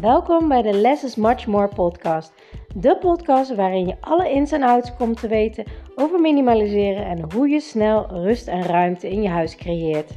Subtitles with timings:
[0.00, 2.32] Welkom bij de Less is Much More podcast.
[2.74, 5.64] De podcast waarin je alle ins en outs komt te weten
[5.94, 10.10] over minimaliseren en hoe je snel rust en ruimte in je huis creëert.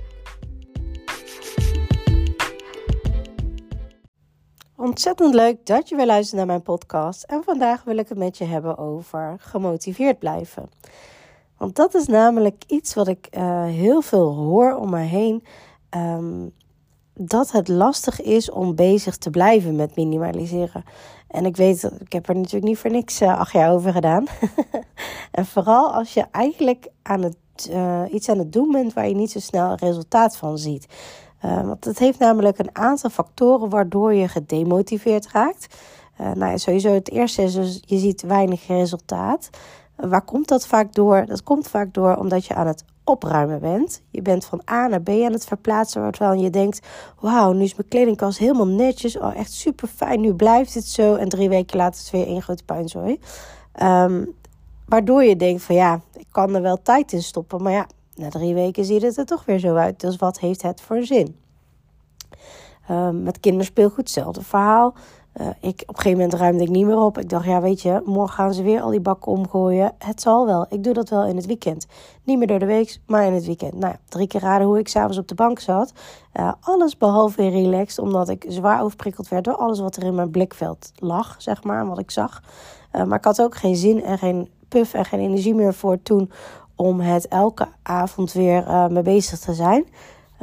[4.76, 7.24] Ontzettend leuk dat je weer luistert naar mijn podcast.
[7.24, 10.70] En vandaag wil ik het met je hebben over gemotiveerd blijven.
[11.58, 15.44] Want dat is namelijk iets wat ik uh, heel veel hoor om me heen.
[15.96, 16.54] Um,
[17.22, 20.84] dat het lastig is om bezig te blijven met minimaliseren.
[21.28, 24.26] En ik weet, ik heb er natuurlijk niet voor niks uh, acht jaar over gedaan.
[25.32, 27.38] en vooral als je eigenlijk aan het,
[27.72, 30.86] uh, iets aan het doen bent waar je niet zo snel resultaat van ziet.
[31.46, 35.76] Uh, want het heeft namelijk een aantal factoren waardoor je gedemotiveerd raakt.
[36.34, 39.50] nou, sowieso het eerste is dus je ziet weinig resultaat.
[39.96, 41.26] Waar komt dat vaak door?
[41.26, 44.02] Dat komt vaak door omdat je aan het opruimen bent.
[44.10, 46.88] Je bent van A naar B aan het verplaatsen, terwijl je denkt:
[47.20, 49.18] Wauw, nu is mijn kledingkast helemaal netjes.
[49.18, 50.22] Oh, echt super fijn.
[50.22, 51.16] Nu blijft het zo.
[51.16, 53.20] En drie weken later is het weer één grote puinzooi.
[53.82, 54.36] Um,
[54.86, 57.64] waardoor je denkt: van ja, ik kan er wel tijd in stoppen.
[57.64, 60.00] Maar ja, na drie weken ziet het er toch weer zo uit.
[60.00, 61.36] Dus wat heeft het voor zin?
[62.92, 64.94] Um, met kinderspeelgoed, hetzelfde verhaal.
[65.42, 67.18] Uh, ik, op een gegeven moment ruimde ik niet meer op.
[67.18, 69.92] Ik dacht, ja, weet je, morgen gaan ze weer al die bakken omgooien.
[69.98, 70.66] Het zal wel.
[70.70, 71.86] Ik doe dat wel in het weekend.
[72.24, 73.74] Niet meer door de week, maar in het weekend.
[73.74, 75.94] Nou drie keer raden hoe ik s'avonds op de bank zat.
[76.34, 80.32] Uh, alles behalve relaxed, omdat ik zwaar overprikkeld werd door alles wat er in mijn
[80.32, 82.44] blikveld lag, zeg maar, wat ik zag.
[82.96, 86.02] Uh, maar ik had ook geen zin en geen puff en geen energie meer voor
[86.02, 86.32] toen
[86.76, 89.86] om het elke avond weer mee bezig te zijn.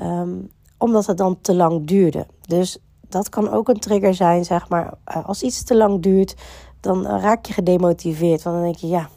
[0.01, 2.27] Um, omdat het dan te lang duurde.
[2.41, 2.79] Dus
[3.09, 4.93] dat kan ook een trigger zijn, zeg maar.
[5.05, 6.35] Eh, als iets te lang duurt,
[6.81, 8.43] dan raak je gedemotiveerd.
[8.43, 9.09] Want dan denk je, ja,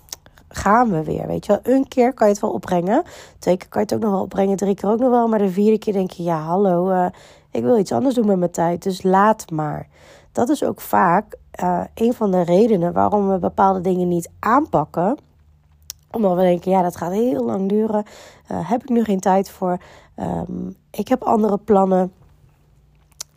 [0.47, 1.27] gaan we weer.
[1.27, 3.03] Weet je wel, een keer kan je het wel opbrengen.
[3.39, 4.57] Twee keer kan je het ook nog wel opbrengen.
[4.57, 5.27] Drie keer ook nog wel.
[5.27, 7.05] Maar de vierde keer denk je, ja, hallo, uh,
[7.51, 8.83] ik wil iets anders doen met mijn tijd.
[8.83, 9.87] Dus laat maar.
[10.31, 11.37] Dat is ook vaak
[11.93, 15.17] een van de redenen waarom we bepaalde dingen niet aanpakken.
[16.11, 18.03] Omdat we denken, ja, dat gaat heel lang duren.
[18.53, 19.77] Heb ik nu geen tijd voor.
[20.15, 22.11] Um, ik heb andere plannen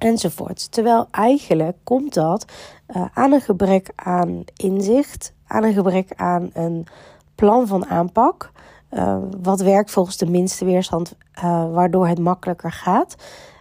[0.02, 0.72] enzovoort.
[0.72, 2.44] Terwijl eigenlijk komt dat
[2.88, 6.86] uh, aan een gebrek aan inzicht, aan een gebrek aan een
[7.34, 8.52] plan van aanpak.
[8.90, 13.14] Uh, wat werkt volgens de minste weerstand, uh, waardoor het makkelijker gaat.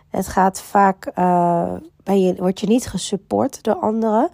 [0.10, 1.12] Het gaat vaak,
[2.04, 4.30] bij je, word je niet gesupport door anderen.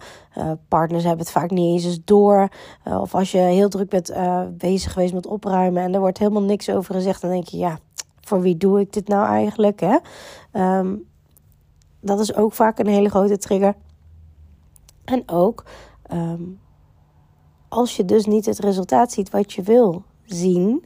[0.68, 2.48] partners hebben het vaak niet eens door.
[2.84, 4.12] of als je heel druk bent
[4.50, 7.78] bezig geweest met opruimen en er wordt helemaal niks over gezegd, dan denk je, ja,
[8.20, 9.80] voor wie doe ik dit nou eigenlijk?
[9.80, 9.96] Hè?
[10.78, 11.08] Um,
[12.08, 13.74] dat is ook vaak een hele grote trigger.
[15.04, 15.64] En ook
[16.12, 16.60] um,
[17.68, 20.84] als je dus niet het resultaat ziet wat je wil zien,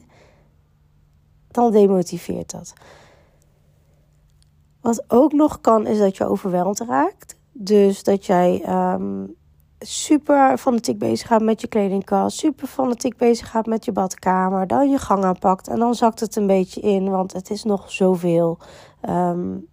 [1.47, 2.73] dan demotiveert dat.
[4.81, 7.35] Wat ook nog kan, is dat je overweldigd raakt.
[7.51, 9.35] Dus dat jij um,
[9.79, 14.89] super fanatiek bezig gaat met je kledingkast, super fanatiek bezig gaat met je badkamer, dan
[14.89, 18.57] je gang aanpakt en dan zakt het een beetje in, want het is nog zoveel.
[19.09, 19.67] Um,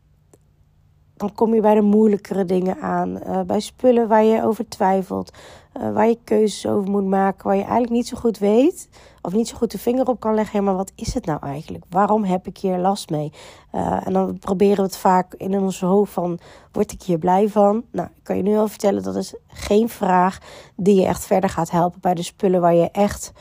[1.21, 3.19] dan kom je bij de moeilijkere dingen aan.
[3.27, 5.33] Uh, bij spullen waar je over twijfelt.
[5.77, 7.45] Uh, waar je keuzes over moet maken.
[7.45, 8.89] Waar je eigenlijk niet zo goed weet.
[9.23, 10.65] Of niet zo goed de vinger op kan leggen.
[10.65, 11.85] maar wat is het nou eigenlijk?
[11.89, 13.33] Waarom heb ik hier last mee?
[13.73, 16.39] Uh, en dan proberen we het vaak in ons hoofd van.
[16.73, 17.85] Word ik hier blij van?
[17.93, 19.03] Nou, ik kan je nu al vertellen.
[19.03, 20.39] Dat is geen vraag
[20.77, 22.01] die je echt verder gaat helpen.
[22.01, 23.33] Bij de spullen waar je echt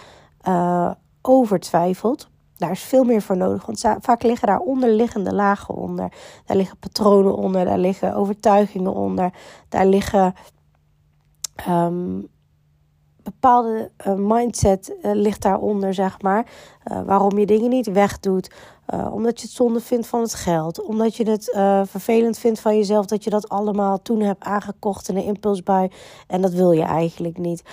[1.21, 2.29] over twijfelt.
[2.59, 6.11] Daar is veel meer voor nodig, want vaak liggen daar onderliggende lagen onder.
[6.45, 9.33] Daar liggen patronen onder, daar liggen overtuigingen onder,
[9.69, 10.33] daar liggen
[11.69, 12.27] um,
[13.23, 16.45] bepaalde uh, mindset uh, ligt daaronder, zeg maar.
[16.91, 18.51] Uh, waarom je dingen niet wegdoet.
[19.11, 20.81] omdat je het zonde vindt van het geld.
[20.83, 21.43] Omdat je het
[21.89, 25.91] vervelend vindt van jezelf dat je dat allemaal toen hebt aangekocht in een impulsbui.
[26.27, 27.63] En dat wil je eigenlijk niet.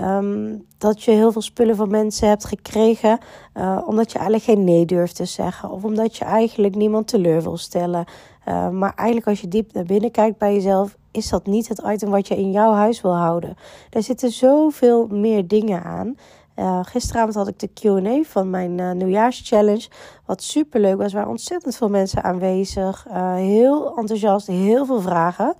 [0.00, 3.18] Um, dat je heel veel spullen van mensen hebt gekregen
[3.54, 5.70] uh, omdat je eigenlijk geen nee durft te zeggen.
[5.70, 8.04] Of omdat je eigenlijk niemand teleur wil stellen.
[8.48, 11.82] Uh, maar eigenlijk als je diep naar binnen kijkt bij jezelf, is dat niet het
[11.86, 13.56] item wat je in jouw huis wil houden.
[13.90, 16.16] Er zitten zoveel meer dingen aan.
[16.56, 19.88] Uh, gisteravond had ik de QA van mijn uh, nieuwjaarschallenge.
[20.26, 21.06] Wat super leuk was.
[21.06, 23.06] Er waren ontzettend veel mensen aanwezig.
[23.08, 25.54] Uh, heel enthousiast, heel veel vragen.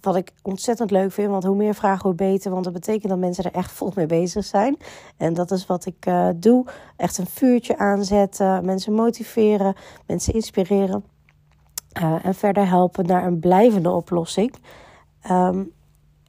[0.00, 1.30] wat ik ontzettend leuk vind.
[1.30, 2.50] Want hoe meer vragen, hoe beter.
[2.50, 4.76] Want dat betekent dat mensen er echt vol mee bezig zijn.
[5.16, 6.66] En dat is wat ik doe.
[6.96, 8.64] Echt een vuurtje aanzetten.
[8.64, 9.74] Mensen motiveren.
[10.06, 11.04] Mensen inspireren.
[12.22, 14.54] en verder helpen naar een blijvende oplossing.
[15.30, 15.72] Um,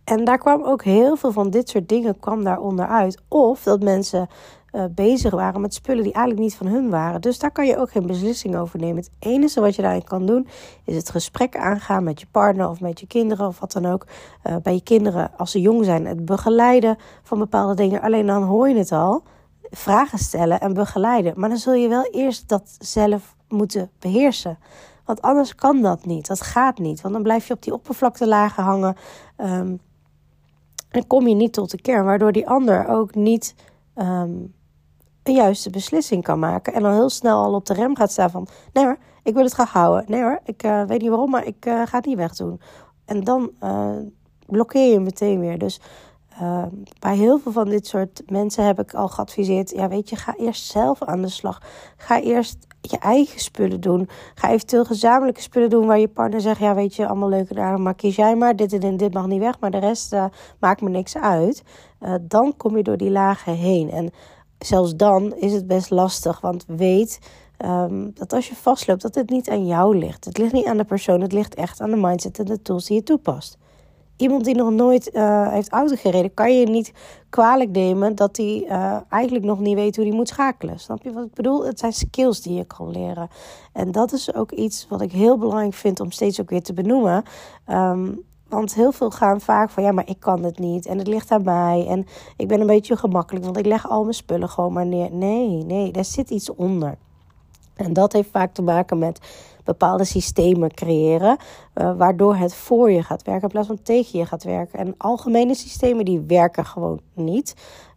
[0.10, 3.22] en daar kwam ook heel veel van dit soort dingen kwam daaronder uit.
[3.28, 4.28] Of dat mensen
[4.72, 7.22] uh, bezig waren met spullen die eigenlijk niet van hun waren.
[7.22, 8.96] Dus daar kan je ook geen beslissing over nemen.
[8.96, 10.48] Het enige wat je daarin kan doen,
[10.86, 14.06] is het gesprek aangaan met je partner of met je kinderen of wat dan ook.
[14.44, 18.02] Uh, bij je kinderen, als ze jong zijn, het begeleiden van bepaalde dingen.
[18.02, 19.24] Alleen dan hoor je het al.
[19.70, 21.34] Vragen stellen en begeleiden.
[21.36, 24.58] Maar dan zul je wel eerst dat zelf moeten beheersen.
[25.06, 26.28] Want anders kan dat niet.
[26.28, 27.02] Dat gaat niet.
[27.02, 28.96] Want dan blijf je op die oppervlaktelagen hangen.
[29.38, 29.80] Um,
[30.90, 32.06] en kom je niet tot de kern.
[32.06, 33.56] Waardoor die ander ook niet
[33.96, 34.54] um,
[35.24, 36.74] een juiste beslissing kan maken.
[36.74, 38.48] En dan heel snel al op de rem gaat staan van...
[38.74, 40.06] Nee hoor, ik wil het graag houden.
[40.08, 42.62] Nee hoor, ik uh, weet niet waarom, maar ik uh, ga het niet wegdoen.
[43.06, 43.98] En dan uh,
[44.46, 45.58] blokkeer je meteen weer.
[45.58, 45.82] Dus
[46.42, 46.64] uh,
[47.00, 50.36] bij heel veel van dit soort mensen heb ik al geadviseerd: ja, weet je, ga
[50.38, 51.62] eerst zelf aan de slag.
[51.98, 54.10] Ga eerst je eigen spullen doen.
[54.36, 57.82] Ga eventueel gezamenlijke spullen doen waar je partner zegt: ja, weet je, allemaal leuke dagen,
[57.82, 58.56] maar kies jij maar.
[58.56, 60.26] Dit en dit mag niet weg, maar de rest uh,
[60.60, 61.64] maakt me niks uit.
[62.02, 63.92] Uh, dan kom je door die lagen heen.
[63.92, 64.12] En
[64.58, 67.20] zelfs dan is het best lastig, want weet.
[67.66, 70.26] Um, dat als je vastloopt, dat het niet aan jou ligt.
[70.26, 72.86] Het ligt niet aan de persoon, het ligt echt aan de mindset en de tools
[72.86, 73.58] die je toepast
[74.20, 76.94] iemand die nog nooit uh, heeft auto gereden, kan je niet
[77.30, 80.80] kwalijk nemen dat hij uh, eigenlijk nog niet weet hoe hij moet schakelen.
[80.80, 81.66] Snap je wat ik bedoel?
[81.66, 83.30] Het zijn skills die je kan leren.
[83.74, 86.74] En dat is ook iets wat ik heel belangrijk vind om steeds ook weer te
[86.74, 87.24] benoemen.
[87.68, 91.08] Um, want heel veel gaan vaak van ja, maar ik kan het niet en het
[91.08, 92.06] ligt aan mij en
[92.38, 95.12] ik ben een beetje gemakkelijk, want ik leg al mijn spullen gewoon maar neer.
[95.12, 96.98] Nee, nee, daar zit iets onder.
[97.76, 99.20] En dat heeft vaak te maken met
[99.70, 101.38] bepaalde systemen creëren,
[101.76, 104.80] uh, waardoor het voor je gaat werken in plaats van tegen je gaat werken.
[104.80, 107.54] En algemene systemen die werken gewoon niet.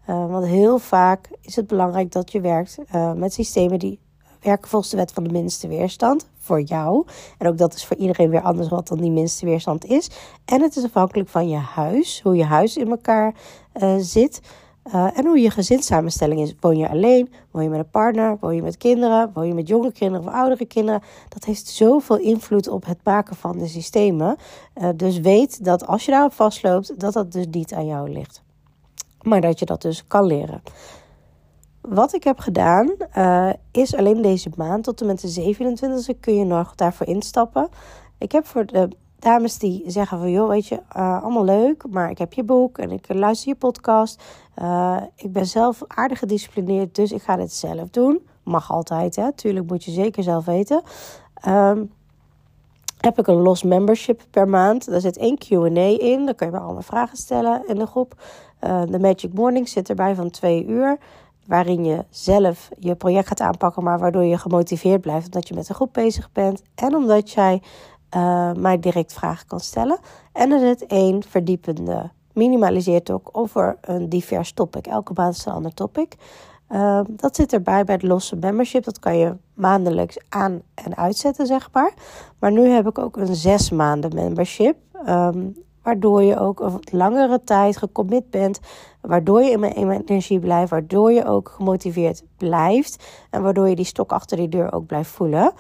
[0.09, 4.01] Uh, want heel vaak is het belangrijk dat je werkt uh, met systemen die
[4.41, 7.07] werken volgens de wet van de minste weerstand voor jou.
[7.39, 10.11] En ook dat is voor iedereen weer anders wat dan die minste weerstand is.
[10.45, 13.35] En het is afhankelijk van je huis, hoe je huis in elkaar
[13.99, 14.41] zit.
[14.87, 16.55] Uh, en hoe je gezinssamenstelling is.
[16.61, 17.33] Woon je alleen?
[17.51, 18.37] Woon je met een partner?
[18.41, 19.31] Woon je met kinderen?
[19.35, 21.03] Woon je met jonge kinderen of oudere kinderen?
[21.29, 24.37] Dat heeft zoveel invloed op het maken van de systemen.
[24.75, 28.43] Uh, dus weet dat als je daarop vastloopt, dat dat dus niet aan jou ligt.
[29.23, 30.63] Maar dat je dat dus kan leren.
[31.81, 35.55] Wat ik heb gedaan, uh, is alleen deze maand tot en met de
[36.15, 37.69] 27e kun je nog daarvoor instappen.
[38.19, 38.89] Ik heb voor de
[39.23, 42.79] dames die zeggen van joh, weet je, uh, allemaal leuk, maar ik heb je boek
[42.79, 44.23] en ik luister je podcast.
[44.63, 48.27] Uh, ik ben zelf aardig gedisciplineerd, dus ik ga dit zelf doen.
[48.43, 49.33] Mag altijd, hè?
[49.33, 50.83] Tuurlijk moet je zeker zelf weten.
[51.49, 51.91] Um,
[53.01, 54.91] heb ik een los membership per maand.
[54.91, 56.25] Daar zit één Q&A in.
[56.25, 58.15] Daar kun je me allemaal vragen stellen in de groep.
[58.65, 60.99] Uh, de Magic Morning zit erbij van twee uur.
[61.47, 65.25] Waarin je zelf je project gaat aanpakken, maar waardoor je gemotiveerd blijft.
[65.25, 66.63] Omdat je met een groep bezig bent.
[66.75, 67.63] En omdat jij
[68.17, 69.99] uh, mij direct vragen kan stellen.
[70.33, 74.87] En er zit één verdiepende minimaliseert ook over een divers topic.
[74.87, 76.17] Elke maand is een ander topic.
[76.71, 78.85] Uh, dat zit erbij bij het losse membership.
[78.85, 81.93] Dat kan je maandelijks aan- en uitzetten, zeg maar.
[82.39, 84.77] Maar nu heb ik ook een zes maanden membership.
[85.09, 88.61] Um, waardoor je ook een langere tijd gecommit bent.
[89.01, 90.71] Waardoor je in mijn energie blijft.
[90.71, 93.05] Waardoor je ook gemotiveerd blijft.
[93.31, 95.53] En waardoor je die stok achter die deur ook blijft voelen.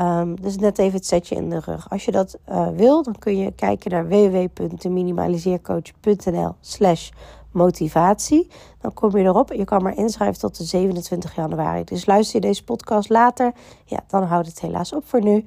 [0.00, 1.90] Um, dus net even het setje in de rug.
[1.90, 7.10] Als je dat uh, wil, dan kun je kijken naar www.minimaliseercoach.nl slash
[7.50, 8.50] motivatie.
[8.80, 9.52] Dan kom je erop.
[9.52, 11.84] Je kan maar inschrijven tot de 27 januari.
[11.84, 13.52] Dus luister je deze podcast later,
[13.84, 15.44] ja, dan houdt het helaas op voor nu.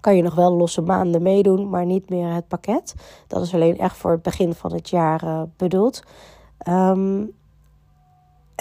[0.00, 2.94] Kan je nog wel losse maanden meedoen, maar niet meer het pakket.
[3.26, 6.02] Dat is alleen echt voor het begin van het jaar uh, bedoeld.
[6.68, 7.32] Um,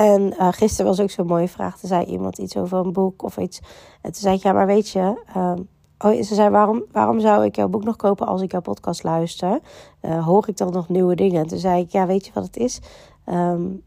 [0.02, 1.78] en uh, gisteren was ook zo'n mooie vraag.
[1.78, 3.60] Toen zei iemand iets over een boek of iets.
[4.02, 5.22] En toen zei ik, ja, maar weet je...
[5.38, 5.54] Uh,
[5.98, 9.04] oh, ze zei, waarom, waarom zou ik jouw boek nog kopen als ik jouw podcast
[9.04, 9.60] luister?
[10.02, 11.42] Uh, hoor ik dan nog nieuwe dingen?
[11.42, 12.80] En toen zei ik, ja, weet je wat het is?
[13.26, 13.84] Um,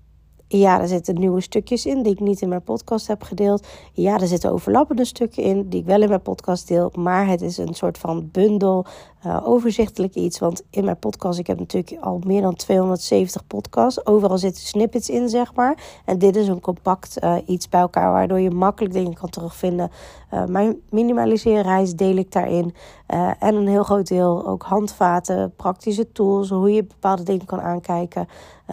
[0.58, 3.66] ja, er zitten nieuwe stukjes in die ik niet in mijn podcast heb gedeeld.
[3.92, 6.92] Ja, er zitten overlappende stukken in die ik wel in mijn podcast deel.
[6.94, 8.84] Maar het is een soort van bundel,
[9.26, 10.38] uh, overzichtelijk iets.
[10.38, 14.06] Want in mijn podcast, ik heb natuurlijk al meer dan 270 podcasts.
[14.06, 15.78] Overal zitten snippets in, zeg maar.
[16.04, 19.90] En dit is een compact uh, iets bij elkaar, waardoor je makkelijk dingen kan terugvinden.
[20.34, 22.74] Uh, mijn minimaliseerreis deel ik daarin.
[23.38, 28.28] en een heel groot deel ook handvaten, praktische tools, hoe je bepaalde dingen kan aankijken.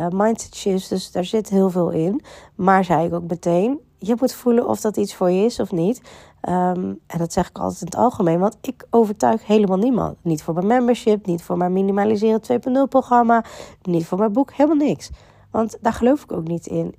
[0.09, 2.21] mindset shifts, dus daar zit heel veel in.
[2.55, 5.71] Maar zei ik ook meteen, je moet voelen of dat iets voor je is of
[5.71, 6.01] niet.
[6.49, 10.17] Um, en dat zeg ik altijd in het algemeen, want ik overtuig helemaal niemand.
[10.21, 13.43] Niet voor mijn membership, niet voor mijn Minimaliseren 2.0 programma,
[13.81, 15.09] niet voor mijn boek, helemaal niks.
[15.51, 16.95] Want daar geloof ik ook niet in.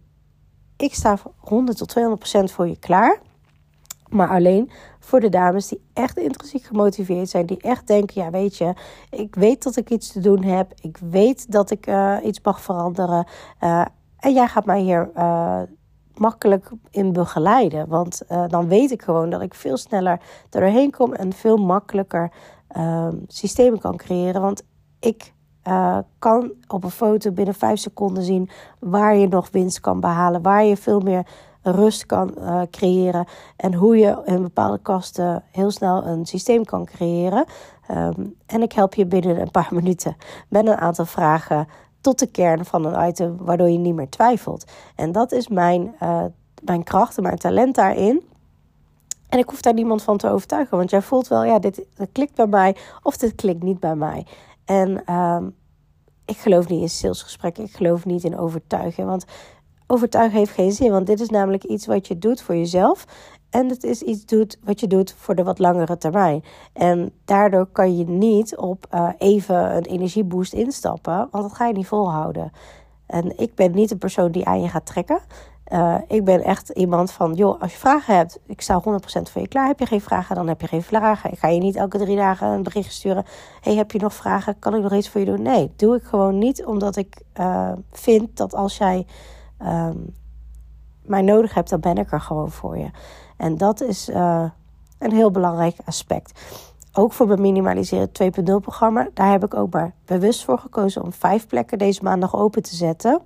[0.76, 1.94] Ik sta 100 tot
[2.50, 3.20] 200% voor je klaar.
[4.12, 7.46] Maar alleen voor de dames die echt intrinsiek gemotiveerd zijn.
[7.46, 8.74] Die echt denken, ja weet je,
[9.10, 10.72] ik weet dat ik iets te doen heb.
[10.80, 13.26] Ik weet dat ik uh, iets mag veranderen.
[13.60, 13.84] Uh,
[14.16, 15.60] En jij gaat mij hier uh,
[16.14, 17.88] makkelijk in begeleiden.
[17.88, 22.32] Want dan weet ik gewoon dat ik veel sneller er doorheen kom en veel makkelijker
[22.76, 24.40] uh, systemen kan creëren.
[24.40, 24.62] Want
[25.00, 25.32] ik
[26.18, 30.64] kan op een foto binnen 5 seconden zien waar je nog winst kan behalen, waar
[30.64, 31.26] je veel meer
[31.62, 33.26] rust kan uh, creëren
[33.56, 37.44] en hoe je in bepaalde kasten heel snel een systeem kan creëren.
[37.90, 40.16] Um, en ik help je binnen een paar minuten
[40.48, 41.68] met een aantal vragen
[42.00, 44.64] tot de kern van een item, waardoor je niet meer twijfelt.
[44.96, 46.24] En dat is mijn, uh,
[46.64, 48.22] mijn kracht en mijn talent daarin.
[49.28, 52.34] En ik hoef daar niemand van te overtuigen, want jij voelt wel, ja, dit, klikt
[52.34, 54.26] bij mij of dit klikt niet bij mij.
[54.64, 55.54] En um,
[56.24, 59.24] ik geloof niet in salesgesprekken, ik geloof niet in overtuigen, want
[59.86, 63.06] overtuigen heeft geen zin, want dit is namelijk iets wat je doet voor jezelf.
[63.50, 66.44] En het is iets doet, wat je doet voor de wat langere termijn.
[66.72, 71.72] En daardoor kan je niet op uh, even een energieboost instappen, want dat ga je
[71.72, 72.52] niet volhouden.
[73.06, 75.20] En ik ben niet een persoon die aan je gaat trekken.
[75.72, 78.82] Uh, ik ben echt iemand van, joh, als je vragen hebt, ik sta 100%
[79.22, 79.66] voor je klaar.
[79.66, 81.32] Heb je geen vragen, dan heb je geen vragen.
[81.32, 83.24] Ik ga je niet elke drie dagen een bericht sturen.
[83.60, 84.58] hey, heb je nog vragen?
[84.58, 85.42] Kan ik nog iets voor je doen?
[85.42, 89.06] Nee, doe ik gewoon niet, omdat ik uh, vind dat als jij
[89.64, 90.14] um,
[91.02, 92.90] mij nodig hebt, dan ben ik er gewoon voor je.
[93.36, 94.44] En dat is uh,
[94.98, 96.40] een heel belangrijk aspect.
[96.92, 99.08] Ook voor mijn Minimaliseren 2.0 programma.
[99.14, 102.74] Daar heb ik ook maar bewust voor gekozen om vijf plekken deze maandag open te
[102.74, 103.20] zetten.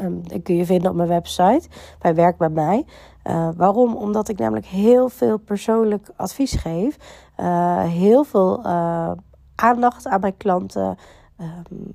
[0.00, 2.86] Um, dat kun je vinden op mijn website bij Werk bij mij.
[3.24, 3.94] Uh, waarom?
[3.96, 6.96] Omdat ik namelijk heel veel persoonlijk advies geef.
[7.40, 8.64] Uh, heel veel
[9.54, 10.98] aandacht aan mijn klanten.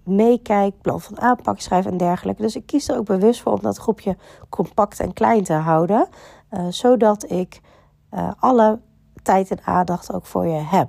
[0.03, 2.41] Meekijk, plan van aanpak schrijven en dergelijke.
[2.41, 4.17] Dus ik kies er ook bewust voor om dat groepje
[4.49, 6.07] compact en klein te houden.
[6.69, 7.61] zodat ik
[8.39, 8.79] alle
[9.23, 10.87] tijd en aandacht ook voor je heb.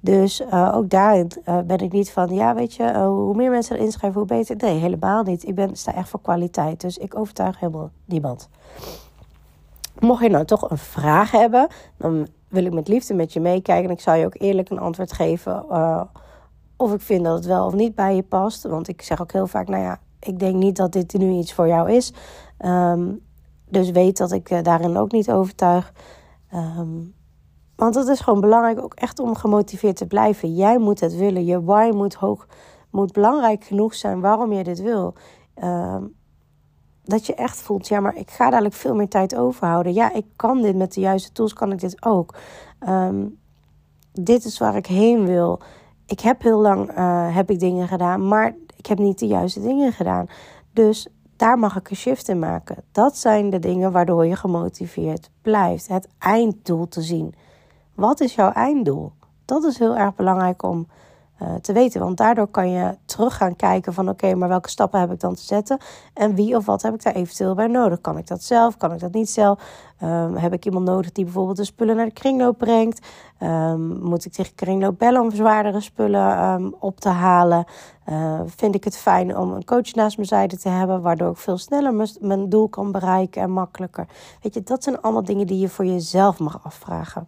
[0.00, 3.82] Dus uh, ook daarin ben ik niet van, ja, weet je, hoe meer mensen er
[3.82, 4.56] inschrijven, hoe beter.
[4.56, 5.46] Nee, helemaal niet.
[5.46, 6.80] Ik ben, sta echt voor kwaliteit.
[6.80, 8.48] Dus ik overtuig helemaal niemand.
[9.98, 13.84] Mocht je nou toch een vraag hebben, dan wil ik met liefde met je meekijken.
[13.84, 15.64] En ik zal je ook eerlijk een antwoord geven
[16.82, 18.62] of ik vind dat het wel of niet bij je past.
[18.62, 21.52] Want ik zeg ook heel vaak, nou ja, ik denk niet dat dit nu iets
[21.52, 22.12] voor jou is.
[22.58, 23.20] Um,
[23.68, 25.92] dus weet dat ik daarin ook niet overtuig.
[26.54, 27.14] Um,
[27.76, 30.54] want het is gewoon belangrijk ook echt om gemotiveerd te blijven.
[30.54, 31.44] Jij moet het willen.
[31.44, 32.46] Je why moet hoog,
[32.90, 35.14] moet belangrijk genoeg zijn waarom je dit wil.
[35.62, 35.96] Uh,
[37.04, 39.92] dat je echt voelt, ja, maar ik ga dadelijk veel meer tijd overhouden.
[39.92, 42.34] Ja, ik kan dit met de juiste tools, kan ik dit ook.
[44.12, 45.60] Dit is waar ik heen wil.
[46.12, 49.62] Ik heb heel lang uh, heb ik dingen gedaan, maar ik heb niet de juiste
[49.62, 50.26] dingen gedaan.
[50.72, 52.76] Dus daar mag ik een shift in maken.
[52.92, 55.88] Dat zijn de dingen waardoor je gemotiveerd blijft.
[55.88, 57.34] Het einddoel te zien.
[57.94, 59.12] Wat is jouw einddoel?
[59.44, 60.86] Dat is heel erg belangrijk om
[61.60, 62.00] te weten.
[62.00, 65.34] Want daardoor kan je terug gaan kijken van oké, maar welke stappen heb ik dan
[65.34, 65.78] te zetten?
[66.14, 68.00] En wie of wat heb ik daar eventueel bij nodig?
[68.00, 68.76] Kan ik dat zelf?
[68.76, 69.60] Kan ik dat niet zelf?
[70.02, 73.06] Um, heb ik iemand nodig die bijvoorbeeld de spullen naar de kringloop brengt?
[73.40, 77.64] Um, moet ik tegen kringloop bellen om zwaardere spullen um, op te halen?
[78.08, 81.36] Uh, vind ik het fijn om een coach naast mijn zijde te hebben, waardoor ik
[81.36, 84.06] veel sneller mijn doel kan bereiken en makkelijker?
[84.42, 87.26] Weet je, dat zijn allemaal dingen die je voor jezelf mag afvragen.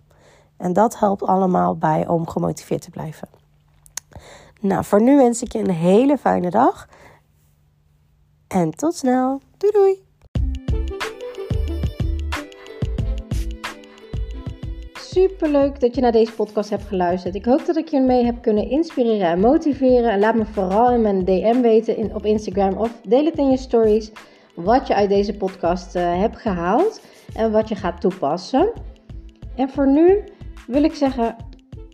[0.56, 3.28] En dat helpt allemaal bij om gemotiveerd te blijven.
[4.60, 6.88] Nou, voor nu wens ik je een hele fijne dag.
[8.48, 9.40] En tot snel.
[9.58, 10.02] Doei doei.
[15.14, 17.34] Super leuk dat je naar deze podcast hebt geluisterd.
[17.34, 20.18] Ik hoop dat ik je mee heb kunnen inspireren en motiveren.
[20.18, 24.12] laat me vooral in mijn DM weten op Instagram of deel het in je stories
[24.54, 27.00] wat je uit deze podcast uh, hebt gehaald
[27.34, 28.72] en wat je gaat toepassen.
[29.56, 30.24] En voor nu
[30.66, 31.36] wil ik zeggen,